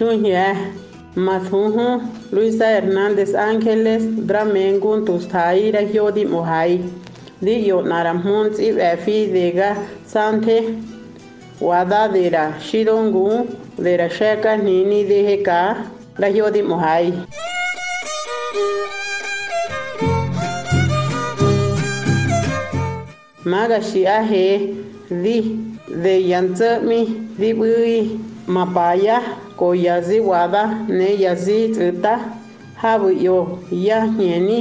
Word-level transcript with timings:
Núñez, 0.00 0.56
Mazujo, 1.14 2.00
Luisa 2.32 2.72
Hernández 2.72 3.34
Ángeles, 3.34 4.02
Dramengun 4.26 5.04
Tustaira 5.04 5.82
Yodi 5.82 6.24
Mohai, 6.24 6.80
Dio 7.42 7.82
Naramhuns 7.82 8.58
Ibefi 8.58 9.26
Dega 9.30 9.76
Sante, 10.06 10.78
Wada 11.60 12.08
Dera 12.08 12.56
Shidongu, 12.58 13.46
Dera 13.76 14.08
Sheka 14.08 14.56
Nini 14.56 15.04
Deheka, 15.04 15.90
La 16.16 16.28
Yodi 16.28 16.62
Mohai. 16.62 17.12
Magashi 23.44 24.06
Ahe, 24.06 24.76
Di, 25.10 25.76
De 25.88 26.22
Yantsami, 26.22 27.36
Di 27.36 27.52
Bui, 27.52 28.18
Mapaya, 28.46 29.49
ko 29.60 29.74
yazi 29.76 30.20
wada 30.24 30.88
ne 30.88 31.20
yazi 31.20 31.68
tsita 31.68 32.14
habu 32.80 33.10
yo 33.12 33.58
ya 33.70 34.06
nyeni 34.08 34.58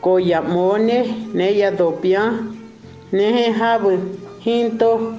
ko 0.00 0.18
yamone 0.22 1.26
ne 1.34 1.58
ya 1.58 1.70
dopia, 1.70 2.22
ne 3.12 3.50
habu 3.50 3.90
hinto 4.44 5.18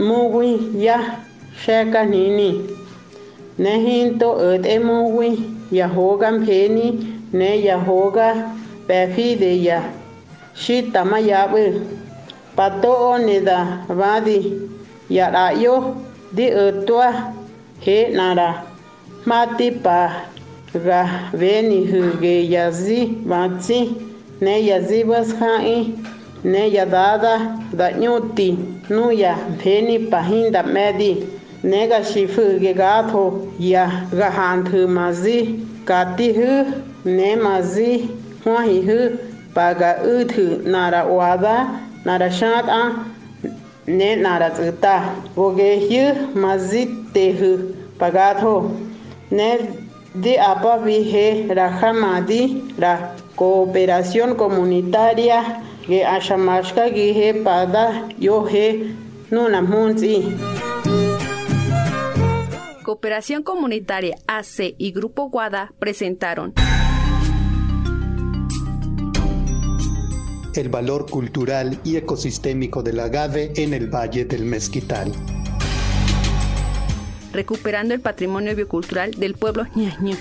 mugui 0.00 0.72
ya 0.80 1.20
sheka 1.64 2.04
nini 2.08 2.64
ne 3.58 3.72
hinto 3.84 4.40
öte 4.40 4.78
mugui, 4.80 5.36
ya 5.70 5.86
hogan 5.88 6.46
peni 6.46 6.86
ne 7.32 7.60
ya 7.64 7.76
hoga 7.78 8.56
bafide 8.88 9.62
ya 9.64 9.82
shitama 10.54 11.20
yabu 11.20 11.80
pato 12.56 12.92
oneda 13.12 13.84
vadi 13.88 14.52
ya 15.10 15.28
rayo, 15.30 15.94
di 16.32 16.48
ötua 16.48 17.41
he 17.84 18.08
nara. 18.12 18.64
Mati 19.26 19.70
pa 19.70 20.26
ga 20.72 21.30
veni 21.32 21.84
huge 21.86 22.34
yazi 22.54 23.00
vatsi. 23.30 23.80
Ne 24.40 24.54
yazi 24.68 25.04
bas 25.06 25.32
vasha'i 25.32 25.94
ne 26.44 26.70
yadada 26.70 27.34
da 27.72 27.90
da'nyuti 27.90 28.48
nuya 28.90 29.34
veni 29.62 29.98
pahinda 30.10 30.62
medi. 30.62 31.26
Ne 31.62 31.88
ga 31.88 32.00
shifu 32.02 32.58
ge 32.60 32.74
gatho 32.74 33.48
ya 33.58 33.86
ga 34.10 34.30
gahanthu 34.30 34.88
mazi. 34.88 35.38
Kati 35.84 36.32
hu 36.38 36.50
ne 37.04 37.36
mazi. 37.36 38.08
Hwahi 38.44 38.78
hu 38.86 38.98
paga 39.54 40.02
uthu 40.02 40.62
nara 40.66 41.04
wada 41.06 41.56
nara 42.04 42.30
shat'a. 42.30 42.82
Ne 43.86 44.16
nara 44.16 44.50
tsita 44.50 45.14
boge 45.36 45.76
hyu 45.88 46.04
mazite 46.34 47.24
hu 47.38 47.50
pagato 47.98 48.70
ne 49.30 49.50
de 50.14 50.38
apa 50.38 50.76
vihe 50.84 51.48
rahamadi 51.54 52.42
la 52.78 53.16
cooperación 53.36 54.36
comunitaria 54.36 55.62
que 55.86 56.04
ashamashka 56.04 56.90
gihe 56.90 57.42
pada 57.44 58.08
yohe 58.18 58.94
nuna 59.30 59.62
munzi 59.62 60.36
Cooperación 62.84 63.42
Comunitaria 63.42 64.16
AC 64.26 64.74
y 64.76 64.92
Grupo 64.92 65.30
Guada 65.30 65.72
presentaron 65.78 66.52
el 70.60 70.68
valor 70.68 71.08
cultural 71.08 71.78
y 71.84 71.96
ecosistémico 71.96 72.82
del 72.82 73.00
agave 73.00 73.52
en 73.56 73.74
el 73.74 73.88
Valle 73.88 74.24
del 74.24 74.44
Mezquital. 74.44 75.12
Recuperando 77.32 77.94
el 77.94 78.00
patrimonio 78.00 78.54
biocultural 78.54 79.12
del 79.12 79.34
pueblo 79.34 79.66
ñaño. 79.74 80.16